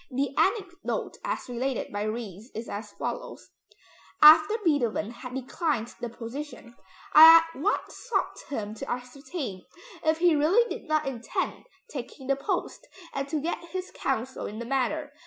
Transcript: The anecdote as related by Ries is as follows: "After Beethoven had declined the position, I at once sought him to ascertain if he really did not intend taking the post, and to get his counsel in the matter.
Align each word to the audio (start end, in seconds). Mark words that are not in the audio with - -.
The 0.09 0.35
anecdote 0.35 1.19
as 1.23 1.47
related 1.47 1.93
by 1.93 2.05
Ries 2.07 2.49
is 2.55 2.67
as 2.67 2.91
follows: 2.91 3.51
"After 4.19 4.55
Beethoven 4.63 5.11
had 5.11 5.35
declined 5.35 5.93
the 6.01 6.09
position, 6.09 6.75
I 7.13 7.37
at 7.45 7.61
once 7.61 7.97
sought 8.09 8.39
him 8.49 8.73
to 8.73 8.89
ascertain 8.89 9.63
if 10.03 10.17
he 10.17 10.35
really 10.35 10.67
did 10.67 10.87
not 10.87 11.05
intend 11.05 11.65
taking 11.87 12.25
the 12.25 12.35
post, 12.35 12.87
and 13.13 13.29
to 13.29 13.39
get 13.39 13.59
his 13.65 13.91
counsel 13.91 14.47
in 14.47 14.57
the 14.57 14.65
matter. 14.65 15.13